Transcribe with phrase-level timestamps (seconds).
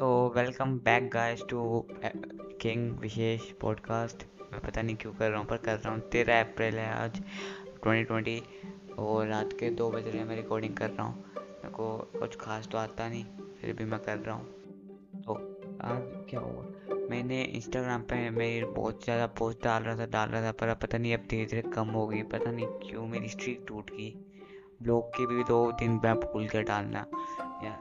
[0.00, 1.62] So welcome back guys to
[2.60, 6.40] king Vishesh podcast मैं पता नहीं क्यों कर रहा हूँ, पर कर रहा हूँ। तेरह
[6.40, 7.20] अप्रैल है आज
[7.86, 11.96] 2020 और रात के दो बज रहे हैं, मैं रिकॉर्डिंग कर रहा हूँ। मेरे को
[12.18, 13.24] कुछ खास तो आता नहीं,
[13.60, 14.46] फिर भी मैं कर रहा हूँ।
[15.22, 15.34] तो
[15.82, 16.64] आज क्या हुआ?
[17.10, 20.98] मैंने इंस्टाग्राम पे मेरी बहुत ज़्यादा पोस्ट डाल रहा था, डाल रहा था, पर पता
[20.98, 24.12] नहीं अब धीरे धीरे कम हो गई। पता नहीं क्यों मेरी स्ट्रीक टूट गई।
[24.82, 27.06] ब्लॉग के भी दो दिन मैं भूल कर डालना।
[27.64, 27.78] या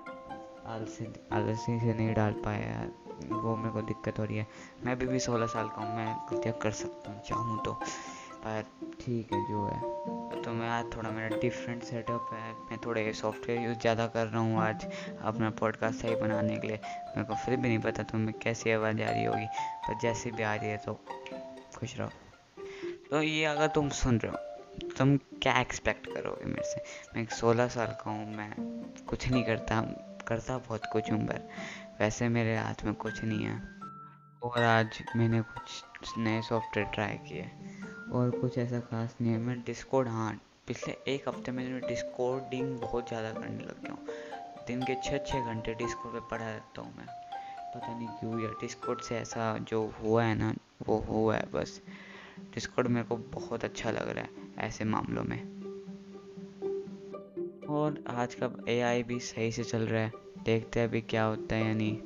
[0.69, 2.87] आलसी आलसी से नहीं डाल पाया
[3.31, 4.47] वो मेरे को दिक्कत हो रही है।
[4.85, 7.73] मैं अभी भी सोलह साल का हूँ, मैं गलतियाँ कर सकता हूँ, चाहूँ तो।
[8.43, 8.63] पर
[9.01, 13.61] ठीक है, जो है। तो मैं आज थोड़ा मेरा डिफरेंट सेटअप है। मैं थोड़े सॉफ्टवेयर
[13.61, 14.85] यूज़ ज़्यादा कर रहा हूँ आज
[15.21, 19.01] अपना पॉडकास्ट सही बनाने के लिए। मेरे को फिर भी नहीं पता तुम्हें कैसी आवाज़
[19.01, 19.45] आ रही होगी।
[19.87, 20.93] पर जैसी भी आ रही है तो
[21.75, 22.09] खुश रहो।
[23.11, 24.37] तो ये अगर तुम सुन रहे हो,
[24.97, 26.83] तुम क्या एक्सपेक्ट करोगे मेरे से?
[27.15, 28.53] मैं सोलह साल का हूँ, मैं
[29.09, 31.47] कुछ नहीं करता। करता बहुत कुछ हूँ, पर
[31.99, 33.61] वैसे मेरे हाथ में कुछ नहीं है।
[34.43, 37.49] और आज मैंने कुछ नए सॉफ्टवेयर ट्राई किए।
[38.11, 40.31] और कुछ ऐसा खास नहीं है, मैं डिस्कोड हाँ
[40.67, 45.17] पिछले एक हफ़्ते में मैं डिस्कोडिंग बहुत ज़्यादा करने लग गया हूँ। दिन के छः
[45.17, 47.07] छः घंटे डिस्कोड पे पढ़ा रहता हूँ मैं।
[47.75, 50.53] पता नहीं क्यों यार डिस्कोड से ऐसा जो हुआ है ना,
[50.87, 51.81] वो हुआ है बस।
[52.53, 55.58] डिस्कोड मेरे को बहुत अच्छा लग रहा है, ऐसे मामलों में।
[57.69, 60.11] और आज का ए भी सही से चल रहा है।
[60.45, 61.97] देखते हैं अभी क्या होता है या नहीं।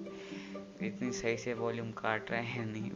[0.88, 2.89] इतनी सही से वॉल्यूम काट रहे हैं नहीं।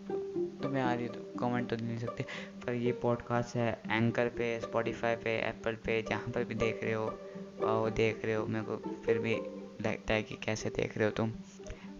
[0.57, 2.23] तो मैं आ रही तो कमेंट तो नहीं सकते,
[2.65, 6.93] पर ये पॉडकास्ट है एंकर पे स्पॉटिफाई पे एप्पल पे, जहाँ पर भी देख रहे
[6.93, 7.05] हो
[7.59, 9.35] वो देख रहे हो। मेरे को फिर भी
[9.81, 11.31] लगता है कि कैसे देख रहे हो तुम।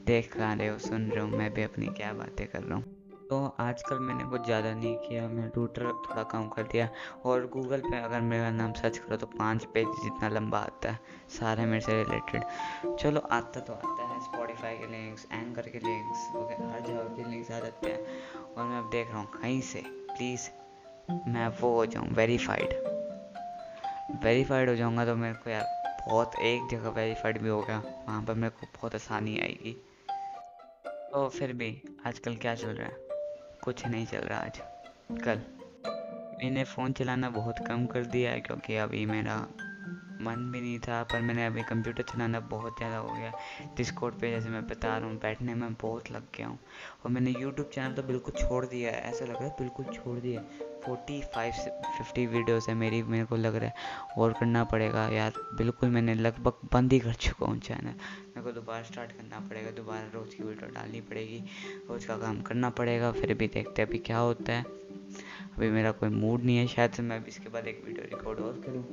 [0.06, 2.86] देख कहाँ रहे हो, सुन रहे हो। मैं भी अपनी क्या बातें कर रहा हूँ।
[3.30, 6.88] तो आजकल मैंने कुछ ज़्यादा नहीं किया, मैं ट्विटर थोड़ा कम कर दिया।
[7.25, 11.00] और गूगल पे अगर मेरा नाम सर्च करो तो पाँच पेज जितना लंबा आता है,
[11.30, 16.28] सारे मेरे से रिलेटेड चलो आता तो आता है स्पॉटिफाई के लिंक्स एंकर के लिंक्स
[16.36, 19.61] वगैरह, हर जगह के लिंक्स आ जाते हैं। और मैं अब देख रहा हूँ कहीं
[19.64, 20.49] से प्लीज़
[21.27, 22.73] मैं वो हो जाऊँ वेरीफाइड
[24.23, 25.65] वेरीफाइड हो जाऊँगा तो मेरे को यार
[25.99, 29.76] बहुत एक जगह वेरीफाइड भी हो गया, वहाँ पर मेरे को बहुत आसानी आएगी।
[31.11, 31.70] तो फिर भी
[32.08, 33.07] आजकल क्या चल रहा है?
[33.67, 34.60] कुछ नहीं चल रहा आज।
[35.23, 35.42] कल।
[36.44, 39.36] मैंने फ़ोन चलाना बहुत कम कर दिया है क्योंकि अभी मेरा
[40.22, 43.32] मन भी नहीं था, पर मैंने अभी कंप्यूटर चलाना बहुत ज़्यादा हो गया।
[43.77, 46.60] डिस्कोड पे जैसे मैं बता रहा हूँ, बैठने में बहुत लग गया हूँ।
[47.06, 50.20] और मैंने यूट्यूब चैनल तो बिल्कुल छोड़ दिया है, ऐसा लग रहा है बिल्कुल छोड़
[50.20, 50.42] दिया
[50.86, 53.73] फोर्टी फाइव से फिफ्टी वीडियोस है मेरी, मेरे को लग रहा है।
[54.17, 58.52] और करना पड़ेगा यार। बिल्कुल मैंने लगभग बंद ही कर चुका हूँ चैनल मेरे को
[58.52, 61.43] दोबारा स्टार्ट करना पड़ेगा। दोबारा रोज़ की वीडियो डालनी पड़ेगी।
[61.89, 65.92] रोज़ का काम करना पड़ेगा। फिर भी देखते हैं अभी क्या होता है। अभी मेरा
[65.92, 68.83] कोई मूड नहीं है। शायद मैं अभी इसके बाद एक वीडियो रिकॉर्ड और करूँ।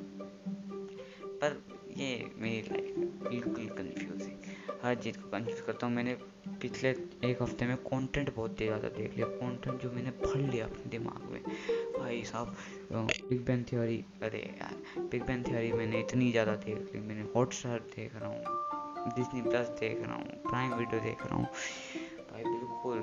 [1.39, 1.63] पर
[1.97, 2.95] ये मेरी लाइफ
[3.31, 4.44] बिल्कुल कन्फ्यूजिंग
[4.85, 6.15] हर चीज़ को कन्फ्यूज़ करता हूँ। मैंने
[6.63, 6.89] पिछले
[7.25, 11.31] एक हफ़्ते में कंटेंट बहुत ज़्यादा देख लिया। कंटेंट जो मैंने भर लिया अपने दिमाग
[11.33, 11.41] में।
[11.99, 12.57] भाई साहब
[12.93, 17.53] बिग बैन थ्योरी अरे यार बिग बैन थ्योरी मैंने इतनी ज़्यादा देख ली। मैंने हॉट
[17.53, 21.47] स्टार देख रहा हूँ डिजनी प्लस देख रहा हूँ प्राइम वीडियो देख रहा हूँ।
[22.31, 22.99] भाई बिल्कुल,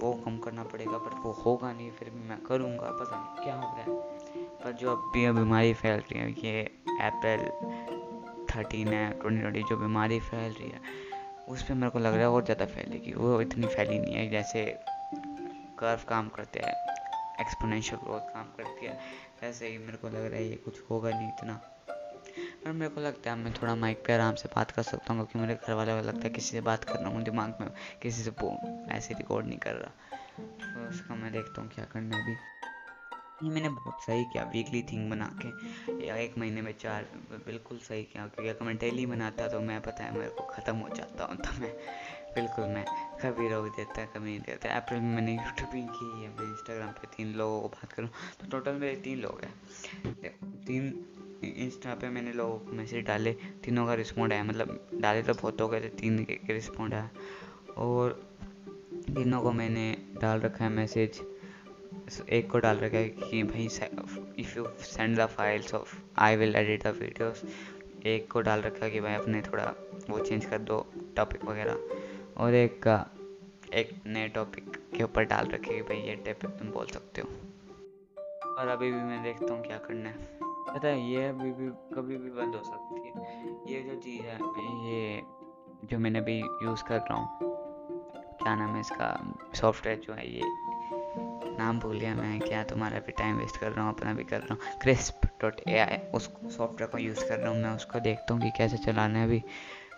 [0.00, 3.54] वो कम करना पड़ेगा, पर वो होगा नहीं, फिर भी मैं करूँगा, पता नहीं क्या
[3.54, 3.86] हो रहा है।
[4.64, 6.62] पर जो अब भी बीमारी फैल रही है, ये
[7.02, 7.44] अप्रैल
[8.50, 10.80] थर्टीन है ट्वेंटी ट्वेंटी जो बीमारी फैल रही है
[11.48, 14.28] उस पर मेरे को लग रहा है और ज़्यादा फैलेगी वो इतनी फैली नहीं है,
[14.30, 14.64] जैसे
[15.78, 16.74] कर्व काम करते हैं
[17.40, 18.98] एक्सपोनेंशियल ग्रोथ काम करती है,
[19.42, 21.60] वैसे ही मेरे को लग रहा है ये कुछ होगा नहीं इतना।
[22.64, 25.20] पर मेरे को लगता है मैं थोड़ा माइक पे आराम से बात कर सकता हूँ,
[25.20, 27.68] क्योंकि मेरे घर वाले को लगता है किसी से बात कर रहा हूँ दिमाग में,
[28.02, 28.30] किसी से
[28.96, 29.90] ऐसे रिकॉर्ड नहीं कर रहा।
[30.38, 32.36] तो उसका मैं देखता हूँ क्या करना अभी।
[33.42, 37.06] ये मैंने बहुत सही किया वीकली थिंग बना के। या एक महीने में चार,
[37.46, 40.76] बिल्कुल सही किया, क्योंकि अगर मैं डेली बनाता तो मैं, पता है, मेरे को ख़त्म
[40.76, 41.72] हो जाता हूँ तो मैं,
[42.34, 42.84] बिल्कुल मैं
[43.22, 47.08] कभी रोक देता, कभी नहीं देता। अप्रैल में मैंने यूट्यूबिंग की है, मैं इंस्टाग्राम पे
[47.16, 48.08] तीन लोगों को बात करूँ
[48.40, 49.54] तो टोटल मेरे तीन लोग हैं।
[50.64, 50.92] तीन
[51.44, 53.32] इंस्टा पे मैंने लोगों को मैसेज डाले,
[53.64, 57.10] तीनों का रिस्पॉन्ड आया मतलब डाले तो बहुत हो गए थे, तीन के रिस्पॉन्ड आया।
[57.76, 58.20] और
[59.06, 59.90] तीनों को मैंने
[60.20, 61.20] डाल रखा है मैसेज
[62.28, 63.64] एक को डाल रखा है कि भाई
[64.38, 67.42] if you send the files of I will edit the videos
[68.06, 69.64] एक को डाल रखा है कि भाई अपने थोड़ा
[70.10, 70.84] वो चेंज कर दो
[71.16, 71.78] टॉपिक वगैरह.
[72.36, 73.06] और एक का,
[73.74, 77.28] एक नए टॉपिक के ऊपर डाल रखे कि भाई ये टॉपिक तुम बोल सकते हो.
[78.52, 80.38] और अभी भी मैं देखता हूँ क्या करना है.
[80.42, 83.12] पता है, ये अभी भी, कभी भी बंद हो सकती है.
[83.72, 84.38] ये जो चीज़ है,
[84.90, 85.22] ये
[85.84, 87.38] जो मैंने अभी यूज़ कर रहा हूँ,
[88.42, 89.10] क्या नाम है इसका
[89.54, 90.42] सॉफ्टवेयर जो है ये
[91.58, 94.40] नाम भूल गया मैं क्या तुम्हारा भी टाइम वेस्ट कर रहा हूँ, अपना भी कर
[94.40, 98.00] रहा हूँ। क्रिस्प डॉट ए आई उस सॉफ्टवेयर को यूज़ कर रहा हूँ मैं, उसको
[98.00, 99.42] देखता हूँ कि कैसे चलाना है अभी।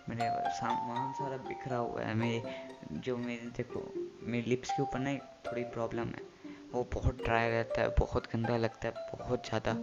[0.09, 2.43] मेरे सामान सारा बिखरा हुआ है, मेरे,
[2.91, 3.83] जो मेरे, देखो,
[4.23, 5.13] मेरी लिप्स के ऊपर ना
[5.47, 6.27] थोड़ी प्रॉब्लम है।
[6.73, 9.73] वो बहुत ड्राई रहता है, बहुत गंदा लगता है, बहुत ज़्यादा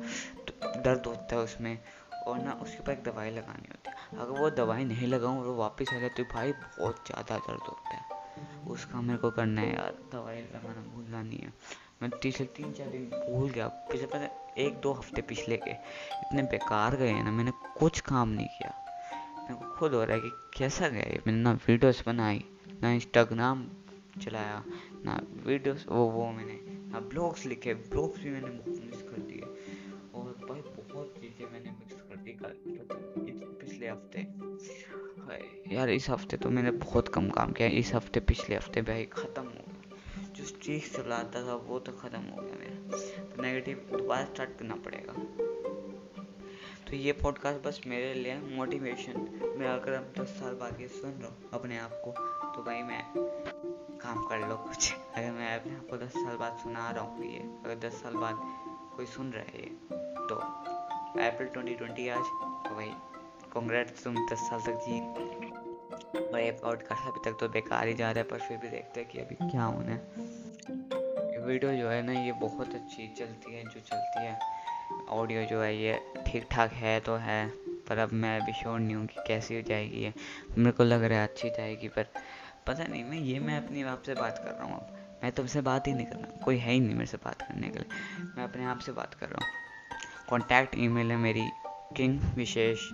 [0.82, 1.78] दर्द होता है उसमें।
[2.26, 5.46] और ना उसके ऊपर एक दवाई लगानी होती है। अगर वो दवाई नहीं लगाऊँ और
[5.46, 8.15] वो वापस आ जाती तो भाई, बहुत ज़्यादा दर्द होता है।
[8.66, 11.52] उसका मेरे को करना है यार, दवाई लगाना भूलना नहीं है।
[12.02, 16.42] मैं पिछले तीन चार दिन भूल गया। पिछले पता एक दो हफ़्ते पिछले के, इतने
[16.42, 18.74] बेकार गए हैं ना, मैंने कुछ काम नहीं किया।
[19.42, 22.44] मेरे को खुद हो रहा है कि कैसा गया ये, मैंने ना वीडियोस बनाई,
[22.82, 23.66] ना इंस्टाग्राम
[24.22, 24.64] चलाया,
[25.04, 26.60] ना वीडियोस वो वो मैंने,
[26.92, 29.42] ना ब्लॉग्स लिखे, ब्लॉग्स भी मैंने मिस कर दिए।
[30.14, 32.56] और भाई बहुत चीज़ें मैंने मिक्स कर दी कल
[33.60, 34.18] पिछले हफ़्ते।
[35.72, 39.42] यार इस हफ़्ते तो मैंने बहुत कम काम किया। इस हफ़्ते, पिछले हफ़्ते भाई ख़त्म
[39.42, 44.24] हो गया। जो स्ट्रीक चलाता था, वो तो ख़त्म हो गया मेरा। तो नेगेटिव दोबारा
[44.24, 45.12] स्टार्ट करना पड़ेगा।
[46.86, 49.14] तो ये पॉडकास्ट बस मेरे लिए मोटिवेशन
[49.58, 52.10] मैं अगर अब दस साल बाद ये सुन रहा हूँ अपने आप को
[52.52, 53.02] तो भाई मैं
[54.02, 57.24] काम कर लो कुछ। अगर मैं अपने आप को दस साल बाद सुना रहा हूँ
[57.24, 58.36] ये, अगर दस साल बाद
[58.96, 59.70] कोई सुन रहा है ये
[60.28, 62.24] तो अप्रैल ट्वेंटी ट्वेंटी आज
[62.66, 62.90] तो भाई
[63.56, 64.96] कॉन्ग्रेट तुम दस साल तक जी।
[66.20, 69.00] और ये पॉडकास्ट अभी तक तो बेकार ही जा रहा है, पर फिर भी देखते
[69.00, 73.62] हैं कि अभी क्या होना है। वीडियो जो है ना, ये बहुत अच्छी चलती है,
[73.64, 74.38] जो चलती है।
[75.10, 77.48] ऑडियो जो है, ये ठीक ठाक है तो है,
[77.88, 80.12] पर अब मैं अभी श्योर नहीं हूँ कि कैसी हो जाएगी ये।
[80.58, 82.06] मेरे को लग रहा है अच्छी जाएगी, पर
[82.66, 85.60] पता नहीं, मैं ये मैं अपनी आप से बात कर रहा हूँ अब। मैं तुमसे
[85.60, 88.28] बात ही नहीं कर रहा कोई है ही नहीं मेरे से बात करने के लिए।
[88.36, 91.48] मैं अपने आप से बात कर रहा हूँ। कॉन्टैक्ट ईमेल है मेरी
[91.96, 92.88] king Vishesh.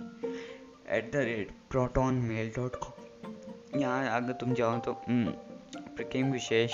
[0.93, 6.73] At the rate proton mail dot com यहाँ अगर तुम जाओ तो प्रकीम Vishesh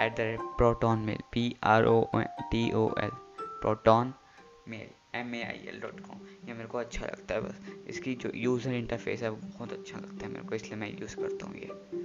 [0.00, 2.02] at the rate proton mail P R O
[2.50, 3.10] T O L
[3.40, 4.12] proton
[4.68, 8.14] mail M A I L dot com ये मेरे को अच्छा लगता है बस। इसकी
[8.14, 11.46] जो यूज़र इंटरफेस है वो बहुत अच्छा लगता है मेरे को, इसलिए मैं यूज़ करता
[11.46, 11.97] हूँ ये।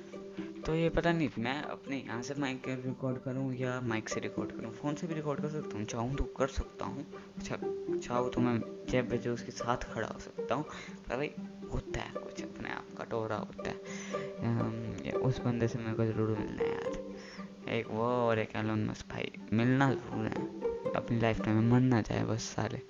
[0.65, 4.51] तो ये पता नहीं, मैं अपने यहाँ से माइक रिकॉर्ड करूँ या माइक से रिकॉर्ड
[4.51, 4.71] करूँ?
[4.71, 7.05] फ़ोन से भी रिकॉर्ड कर सकता हूँ, चाहूँ तो कर सकता हूँ।
[7.37, 7.55] अच्छा
[7.97, 11.31] चाहूँ तो मैं जब बजे उसके साथ खड़ा हो सकता हूँ। पर भाई,
[11.73, 16.63] होता है कुछ अपने आप का होता है। उस बंदे से मेरे को ज़रूर मिलना
[16.63, 21.57] है यार। एक वो और एक एलोन मस्क भाई, मिलना ज़रूर है। अपनी लाइफ टाइम
[21.57, 22.81] में मरना चाहे बस सारे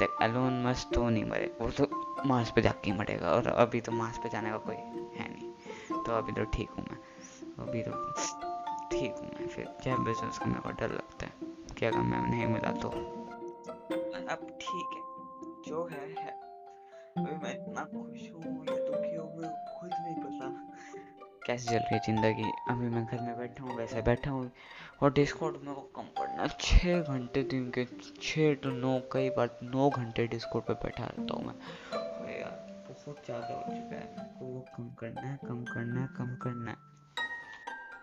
[0.00, 1.88] तो एलोन मस्त तो नहीं मरे, वो तो
[2.26, 4.76] मार्स पे जाके ही मरेगा और अभी तो मार्स पे जाने का कोई
[5.18, 6.84] है नहीं। तो अभी तो ठीक हूँ
[7.58, 7.92] अभी तो
[8.90, 11.32] ठीक हूँ मैं फिर। जब बिज़नेस का मेरे को डर लगता है
[11.78, 12.88] कि अगर मैं नहीं मिला तो।
[14.28, 15.02] अब ठीक है
[15.68, 16.32] जो है है।
[17.18, 19.28] अभी मैं इतना खुश हूँ या दुखी हूँ
[19.70, 20.48] खुद नहीं पता
[21.46, 22.50] कैसे चल रही है ज़िंदगी?
[22.70, 24.50] अभी मैं घर में बैठा हूँ वैसे बैठा हूँ।
[25.02, 27.84] और डिस्कॉर्ड मेरे को कम पड़ना छः घंटे दिन के
[28.20, 31.54] छः टू नौ कई बार नौ घंटे डिस्कॉर्ड पे बैठा रहता हूँ मैं।
[32.32, 36.70] यार बहुत ज़्यादा हो चुका है वो कम करना है कम करना है कम करना
[36.70, 36.87] है।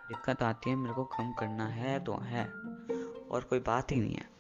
[0.08, 2.46] दिक्कत आती है, मेरे को कम करना है तो है,
[3.32, 4.34] और कोई बात ही नहीं है।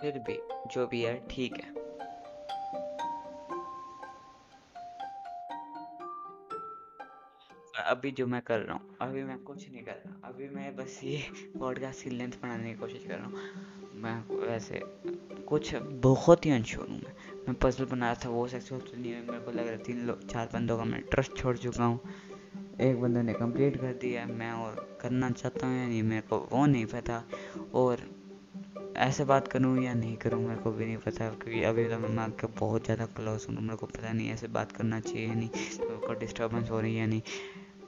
[0.00, 0.38] फिर भी
[0.74, 1.74] जो भी है, ठीक है।
[7.86, 11.00] अभी जो मैं कर रहा हूँ, अभी मैं कुछ नहीं कर रहा, अभी मैं बस
[11.04, 11.22] ये
[11.58, 14.80] पॉडकास्ट की लेंथ बढ़ाने की कोशिश कर रहा हूँ। मैं वैसे
[15.48, 17.12] कुछ बहुत ही अनश्योर हूँ मैं।
[17.46, 20.06] मैं पजल बना रहा था, वो सक्सेसफुल नहीं हुई मेरे को लग रहा है तीन
[20.06, 22.00] लोग चार बंदों का मैं ट्रस्ट छोड़ चुका हूँ।
[22.80, 26.48] एक बंदे ने कंप्लीट कर दिया मैं और करना चाहता हूँ या नहीं, मेरे को
[26.52, 27.22] वो नहीं पता।
[27.74, 27.98] और
[28.96, 32.08] ऐसे बात करूँ या नहीं करूँ, मेरे को भी नहीं पता, क्योंकि अभी तो मैं
[32.08, 35.34] माँ के बहुत ज़्यादा क्लोज हूँ, मेरे को पता नहीं ऐसे बात करना चाहिए या
[35.34, 35.48] नहीं
[35.80, 37.20] मेरे को डिस्टर्बेंस हो रही है या नहीं।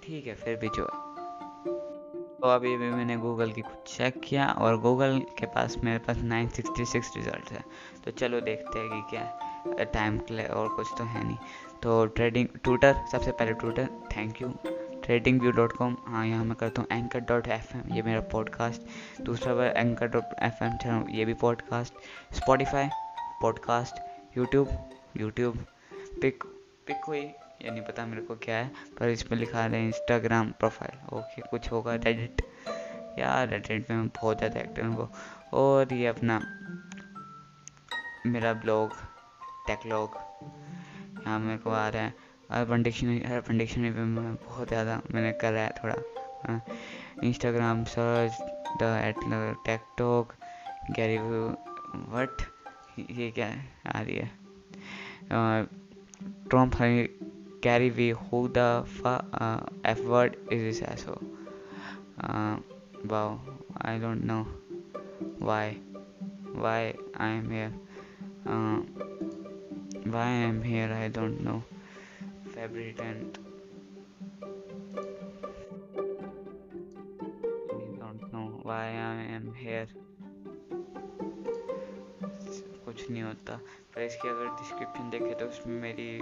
[0.03, 1.07] ठीक है, फिर भी जो है।
[2.41, 6.17] तो अभी भी मैंने गूगल की कुछ चेक किया और गूगल के पास मेरे पास
[6.17, 7.65] 966 रिज़ल्ट है।
[8.05, 10.19] तो चलो देखते हैं कि क्या है। टाइम
[10.51, 11.37] और कुछ तो है नहीं।
[11.83, 14.49] तो ट्रेडिंग ट्विटर सबसे पहले Twitter thank you
[15.05, 18.21] trading view dot com हाँ यहाँ मैं करता हूँ एंकर डॉट एफ़ एम ये मेरा
[18.21, 18.83] पॉडकास्ट
[19.23, 21.95] दूसरा बार एंकर डॉट एफ़ एम ये भी podcast
[22.35, 22.89] Spotify
[23.43, 23.97] podcast
[24.39, 24.69] YouTube
[25.17, 25.65] YouTube
[26.23, 26.45] pick
[26.87, 27.21] pick हुई
[27.63, 28.71] ये नहीं पता मेरे को क्या है,
[29.01, 32.43] पर इसमें लिखा है इंस्टाग्राम प्रोफ़ाइल ओके कुछ होगा रेडिट
[33.19, 35.11] यार रेडिट मैं बहुत ज़्यादा एक्टिव हूँ
[35.53, 36.39] और ये अपना,
[38.27, 38.93] मेरा ब्लॉग
[39.69, 40.11] टेकलॉग
[41.27, 42.15] यहाँ मेरे को आ रहा है।
[42.51, 45.97] अर्बन डिक्शनरी अर्बन डिक्शनरी पे मैं बहुत ज़्यादा मैंने करा है थोड़ा।
[47.25, 48.33] Instagram search
[48.81, 49.17] the at
[49.67, 50.33] tech talk
[50.91, 51.19] Gary
[52.13, 52.37] what
[53.11, 53.49] ये क्या
[53.97, 54.31] आ रही है?
[56.51, 56.73] Trump
[57.63, 59.61] carry V who the fa- uh,
[59.95, 61.25] f word is this asshole?
[62.25, 62.55] Uh,
[63.07, 63.31] wow
[63.87, 64.45] i don't know
[65.43, 65.67] why
[66.63, 66.81] why
[70.09, 71.61] why I'm here I don't know.
[72.55, 73.39] February 10th
[77.73, 79.99] I don't know why I am here.
[82.85, 83.57] कुछ नहीं होता।
[83.95, 86.21] पर इसकी अगर description देखे तो उसमें मेरी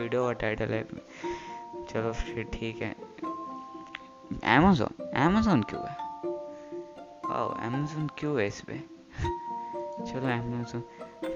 [0.00, 0.88] वीडियो का टाइटल है।
[1.90, 2.92] चलो फिर ठीक है।
[4.44, 5.96] अमेजोन अमेजोन क्यों है?
[7.30, 8.78] वाओ अमेजोन क्यों है इस पे?
[10.12, 10.80] चलो अमेजोन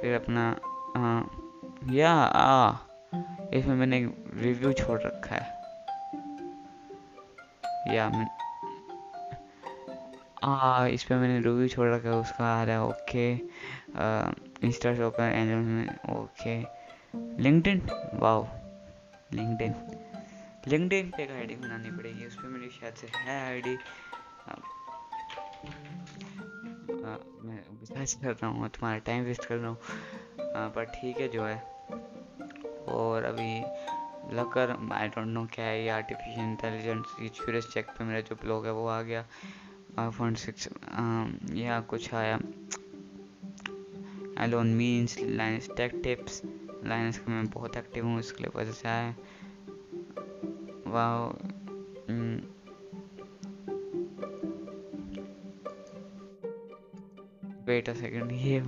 [0.00, 0.56] फिर अपना
[0.96, 1.22] आ,
[1.90, 2.76] या, आ।
[3.54, 3.98] इसमें मैंने
[4.34, 5.56] रिव्यू छोड़ रखा है।
[7.96, 8.26] या, मैं
[10.44, 13.32] आ इस पर मैंने रिव्यू छोड़ रखा है, उसका आ रहा है ओके
[14.66, 16.58] इंस्टा शो का angel okay
[17.42, 17.82] LinkedIn
[18.14, 18.46] wow
[19.32, 19.74] LinkedIn
[20.68, 23.76] LinkedIn पे एक आईडी बनानी पड़ेगी उस पर मेरी शायद से है आईडी
[27.46, 29.78] मैं बिज़नेस कर रहा हूँ, तुम्हारा टाइम वेस्ट कर रहा हूँ।
[30.74, 31.75] पर ठीक है, जो है।
[32.88, 33.52] और अभी
[34.36, 38.34] लकर आई डोंट नो क्या है, ये आर्टिफिशियल इंटेलिजेंस ये क्यूरियस चेक पे मेरा जो
[38.42, 39.24] ब्लॉग है वो आ गया।
[39.98, 40.68] आईफोन सिक्स
[41.56, 42.38] या कुछ आया।
[44.44, 46.40] Elon means lines tech tips
[46.84, 49.14] lines का मैं बहुत एक्टिव हूँ, इसके लिए वजह से आया।
[50.86, 51.14] वाह
[57.68, 58.60] वेट अ सेकंड ये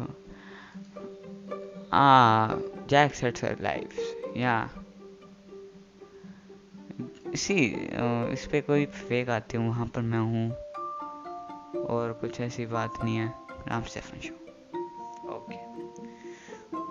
[1.92, 3.98] ah jack sets her lives
[4.36, 4.68] yeah.
[7.36, 7.54] See
[8.32, 10.50] इस पे कोई फेक आती हूँ, वहाँ पर मैं हूँ।
[11.86, 13.26] और कुछ ऐसी बात नहीं है।
[13.68, 14.34] Ram Stephen show.
[15.34, 15.56] ओके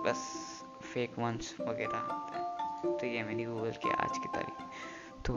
[0.04, 0.20] बस
[0.84, 2.00] फेक वंस वगैरह
[2.84, 5.32] तो ये मेरी गूगल की आज की तारीख। तो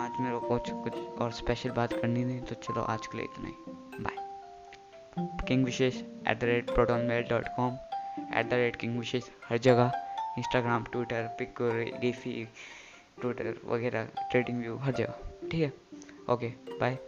[0.00, 3.26] आज मेरे को कुछ कुछ और स्पेशल बात करनी थी तो चलो आज के लिए
[3.26, 7.76] इतना ही। Bye king Vishesh at the rate proton mail dot com
[8.36, 9.92] at the rate king Vishesh हर जगह
[10.38, 11.62] इंस्टाग्राम ट्विटर पिक
[12.02, 12.48] रीफी
[13.20, 15.72] ट्विटर वगैरह ट्रेडिंग व्यू हर जगह। ठीक है?
[16.28, 16.48] Okay
[16.80, 16.98] bye